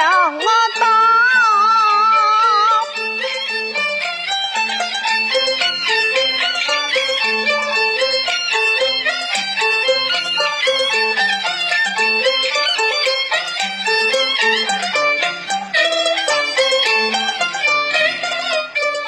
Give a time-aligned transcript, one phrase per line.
[0.00, 0.38] 量
[0.80, 0.86] 大，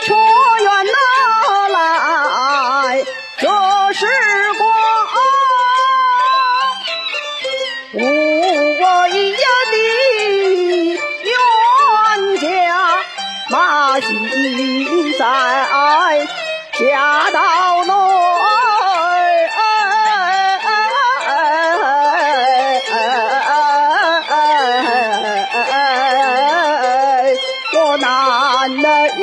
[0.03, 0.13] 却
[0.61, 0.99] 愿拿
[1.69, 3.03] 来
[3.39, 3.47] 这
[3.95, 4.05] 时
[4.59, 4.61] 光，
[7.95, 8.01] 我
[16.93, 17.93] 家道内。
[27.75, 27.97] 我
[28.69, 29.23] 难以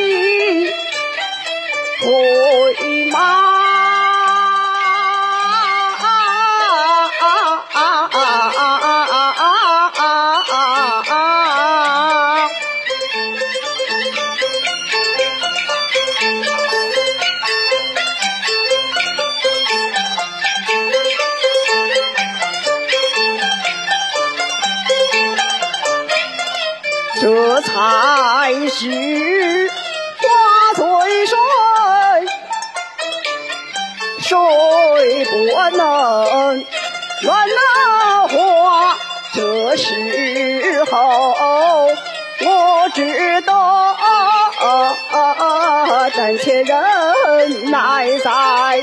[27.21, 27.69] 这才
[28.69, 29.69] 是
[30.19, 30.23] 花
[30.75, 31.37] 最水，
[34.21, 35.31] 水不
[35.77, 36.65] 能
[37.23, 37.59] 乱了
[38.29, 38.95] 花。
[39.33, 40.97] 这时候
[42.41, 43.95] 我知道，
[46.15, 48.81] 真切人乃在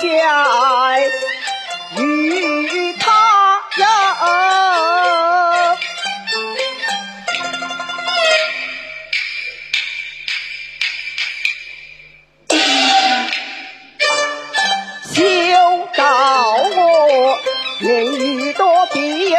[0.00, 0.98] 家
[1.98, 3.86] 与他人。
[15.12, 15.22] 修
[15.96, 16.02] 道
[16.76, 17.38] 我
[17.80, 19.36] 言语多必有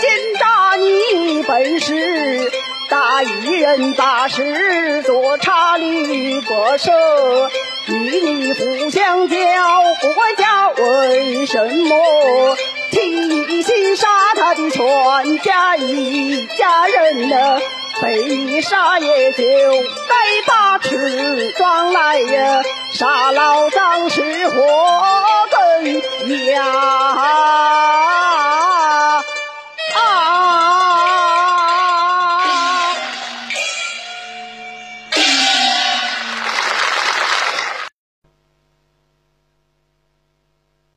[0.00, 2.47] 奸诈你本事，
[3.22, 6.92] 一人大事做差律不舍，
[7.86, 9.36] 与你互相交
[10.00, 12.56] 国家为什么？
[12.90, 17.60] 提起杀他的全家一家人呢？
[18.00, 20.14] 被你杀也就该
[20.46, 22.62] 把持庄来呀，
[22.92, 24.62] 杀老张是祸
[25.82, 27.97] 根呀。